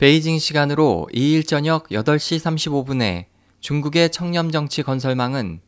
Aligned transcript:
베이징 0.00 0.38
시간으로 0.38 1.08
2일 1.12 1.46
저녁 1.46 1.88
8시 1.90 2.40
35분에 2.40 3.26
중국의 3.60 4.10
청렴정치 4.10 4.82
건설망은 4.82 5.60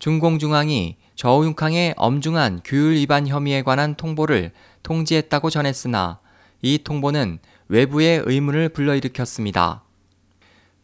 중공중앙이 0.00 0.96
저우융캉의 1.14 1.94
엄중한 1.96 2.62
규율 2.64 2.94
위반 2.94 3.28
혐의에 3.28 3.62
관한 3.62 3.94
통보를 3.94 4.50
통지했다고 4.82 5.50
전했으나 5.50 6.18
이 6.60 6.80
통보는 6.82 7.38
외부의 7.68 8.24
의문을 8.26 8.70
불러일으켰습니다. 8.70 9.84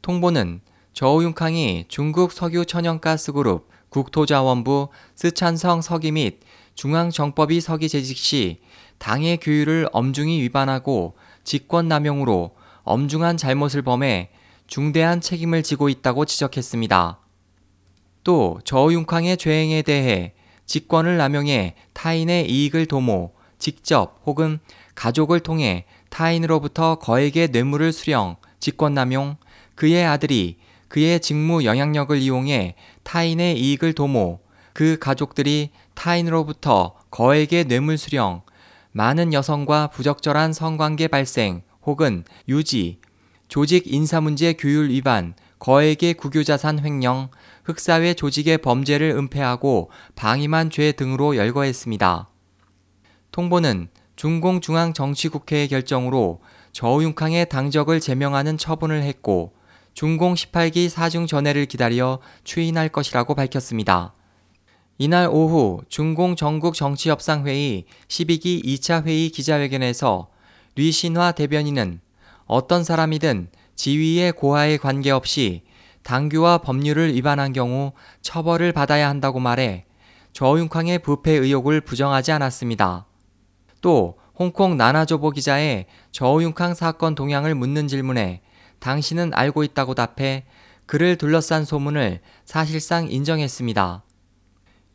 통보는 0.00 0.61
저우융캉이 0.92 1.86
중국 1.88 2.30
석유 2.30 2.64
천연가스그룹 2.64 3.68
국토자원부 3.88 4.90
스촨성 5.16 5.82
서기 5.82 6.12
및 6.12 6.38
중앙정법위 6.76 7.61
서기 7.61 7.88
재직 7.88 8.16
시 8.16 8.61
당의 8.98 9.38
규율을 9.38 9.88
엄중히 9.90 10.40
위반하고 10.42 11.16
직권남용으로 11.42 12.52
엄중한 12.85 13.37
잘못을 13.37 13.82
범해 13.82 14.31
중대한 14.67 15.21
책임을 15.21 15.63
지고 15.63 15.89
있다고 15.89 16.25
지적했습니다. 16.25 17.18
또 18.22 18.61
저윤캉의 18.64 19.36
죄행에 19.36 19.82
대해 19.82 20.35
직권을 20.67 21.17
남용해 21.17 21.75
타인의 21.93 22.50
이익을 22.50 22.86
도모, 22.86 23.32
직접 23.58 24.21
혹은 24.25 24.58
가족을 24.94 25.41
통해 25.41 25.85
타인으로부터 26.08 26.96
거액의 26.96 27.49
뇌물을 27.49 27.93
수령, 27.93 28.36
직권남용, 28.61 29.36
그의 29.75 30.05
아들이 30.05 30.58
그의 30.89 31.21
직무 31.21 31.64
영향력을 31.64 32.16
이용해 32.16 32.77
타인의 33.03 33.58
이익을 33.58 33.94
도모, 33.94 34.41
그 34.72 34.98
가족들이 34.98 35.70
타인으로부터 35.94 36.94
거액의 37.11 37.64
뇌물 37.64 37.98
수령, 37.98 38.42
많은 38.92 39.33
여성과 39.33 39.89
부적절한 39.89 40.53
성관계 40.53 41.08
발생 41.08 41.62
혹은 41.86 42.24
유지, 42.48 42.98
조직 43.48 43.86
인사문제 43.86 44.55
규율 44.55 44.91
위반, 44.91 45.34
거액의 45.58 46.14
국유자산 46.14 46.84
횡령, 46.84 47.30
흑사회 47.64 48.14
조직의 48.14 48.58
범죄를 48.58 49.10
은폐하고 49.10 49.91
방임한 50.14 50.70
죄 50.70 50.92
등으로 50.92 51.36
열거했습니다. 51.36 52.28
통보는 53.30 53.88
중공중앙정치국회의 54.16 55.68
결정으로 55.68 56.41
저우융캉의 56.72 57.48
당적을 57.48 58.00
제명하는 58.00 58.58
처분을 58.58 59.02
했고 59.02 59.54
중공 59.94 60.34
18기 60.34 60.88
사중 60.88 61.26
전회를 61.26 61.66
기다려 61.66 62.19
추인할 62.42 62.88
것이라고 62.88 63.34
밝혔습니다. 63.34 64.14
이날 64.98 65.28
오후 65.28 65.80
중공 65.88 66.36
전국 66.36 66.74
정치협상회의 66.74 67.84
12기 68.08 68.64
2차 68.64 69.04
회의 69.06 69.30
기자회견에서 69.30 70.33
류신화 70.77 71.33
대변인은 71.33 72.00
어떤 72.47 72.84
사람이든 72.84 73.48
지위의 73.77 74.33
고하에 74.33 74.77
관계없이 74.77 75.62
당규와 76.03 76.58
법률을 76.58 77.14
위반한 77.14 77.53
경우 77.53 77.92
처벌을 78.22 78.72
받아야 78.72 79.08
한다고 79.08 79.41
말해 79.41 79.86
저윤캉의 80.33 80.98
부패 80.98 81.33
의혹을 81.33 81.81
부정하지 81.81 82.33
않았습니다. 82.33 83.06
또 83.81 84.19
홍콩 84.36 84.77
나나조보 84.77 85.31
기자의 85.31 85.86
저윤캉 86.11 86.75
사건 86.75 87.14
동향을 87.14 87.55
묻는 87.55 87.86
질문에 87.86 88.42
당신은 88.81 89.31
알고 89.33 89.62
있다고 89.62 89.94
답해 89.94 90.44
그를 90.86 91.16
둘러싼 91.16 91.64
소문을 91.64 92.20
사실상 92.44 93.09
인정했습니다. 93.09 94.03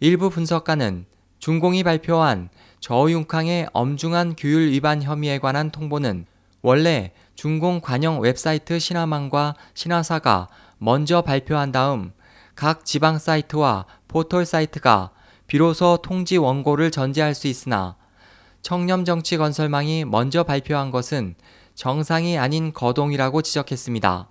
일부 0.02 0.30
분석가는 0.30 1.06
중공이 1.40 1.84
발표한 1.84 2.50
저우융캉의 2.82 3.70
엄중한 3.74 4.36
규율 4.38 4.72
위반 4.72 5.02
혐의에 5.02 5.40
관한 5.40 5.72
통보는 5.72 6.26
원래 6.62 7.12
중공 7.36 7.80
관영 7.80 8.20
웹사이트 8.20 8.80
신화망과 8.80 9.56
신화사가 9.74 10.50
먼저 10.78 11.22
발표한 11.22 11.72
다음 11.72 12.12
각 12.56 12.84
지방 12.86 13.18
사이트와 13.18 13.86
포털 14.10 14.46
사이트가 14.46 15.12
비로소 15.48 15.98
통지 16.02 16.38
원고를 16.38 16.92
전재할 16.92 17.34
수 17.34 17.48
있으나 17.48 17.96
청렴 18.62 19.06
정치 19.06 19.38
건설망이 19.38 20.04
먼저 20.04 20.44
발표한 20.44 20.92
것은 20.92 21.36
정상이 21.76 22.38
아닌 22.38 22.74
거동이라고 22.74 23.42
지적했습니다. 23.42 24.28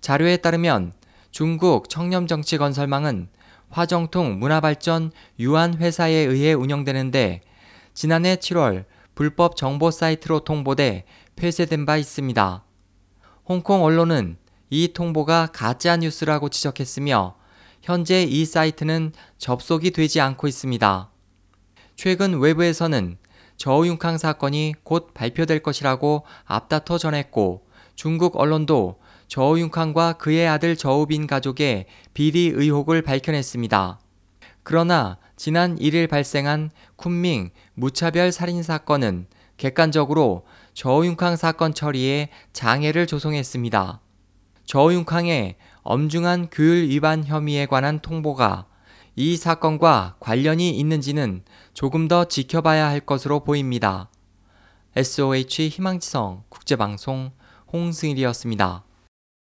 자료에 0.00 0.38
따르면 0.38 0.92
중국 1.30 1.88
청렴 1.88 2.26
정치 2.26 2.58
건설망은 2.58 3.28
화정통 3.70 4.38
문화발전 4.38 5.12
유한회사에 5.38 6.12
의해 6.12 6.52
운영되는데 6.52 7.40
지난해 7.94 8.36
7월 8.36 8.84
불법 9.14 9.56
정보 9.56 9.90
사이트로 9.90 10.40
통보돼 10.40 11.04
폐쇄된 11.36 11.86
바 11.86 11.96
있습니다. 11.96 12.64
홍콩 13.44 13.82
언론은 13.82 14.36
이 14.70 14.92
통보가 14.92 15.48
가짜 15.52 15.96
뉴스라고 15.96 16.48
지적했으며 16.48 17.36
현재 17.82 18.22
이 18.22 18.44
사이트는 18.44 19.12
접속이 19.38 19.90
되지 19.90 20.20
않고 20.20 20.46
있습니다. 20.46 21.10
최근 21.96 22.38
외부에서는 22.38 23.18
저우융캉 23.56 24.18
사건이 24.18 24.74
곧 24.84 25.12
발표될 25.12 25.62
것이라고 25.62 26.24
앞다퉈 26.44 26.98
전했고 26.98 27.66
중국 27.94 28.36
언론도 28.38 28.98
저우융캉과 29.30 30.14
그의 30.14 30.48
아들 30.48 30.74
저우빈 30.74 31.28
가족의 31.28 31.86
비리 32.14 32.50
의혹을 32.52 33.02
밝혀냈습니다. 33.02 34.00
그러나 34.64 35.18
지난 35.36 35.78
1일 35.78 36.10
발생한 36.10 36.72
쿤밍 36.96 37.50
무차별 37.74 38.32
살인 38.32 38.64
사건은 38.64 39.28
객관적으로 39.56 40.44
저우융캉 40.74 41.36
사건 41.36 41.72
처리에 41.74 42.30
장애를 42.52 43.06
조성했습니다. 43.06 44.00
저우융캉의 44.64 45.54
엄중한 45.82 46.48
규율 46.50 46.88
위반 46.88 47.24
혐의에 47.24 47.66
관한 47.66 48.00
통보가 48.00 48.66
이 49.14 49.36
사건과 49.36 50.16
관련이 50.18 50.70
있는지는 50.70 51.44
조금 51.72 52.08
더 52.08 52.24
지켜봐야 52.24 52.88
할 52.88 52.98
것으로 52.98 53.44
보입니다. 53.44 54.10
SOH 54.96 55.68
희망지성 55.68 56.42
국제방송 56.48 57.30
홍승일이었습니다. 57.72 58.89